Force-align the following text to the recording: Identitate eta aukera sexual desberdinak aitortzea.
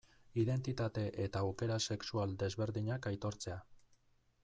Identitate 0.43 1.03
eta 1.27 1.43
aukera 1.47 1.79
sexual 1.91 2.35
desberdinak 2.45 3.09
aitortzea. 3.15 3.63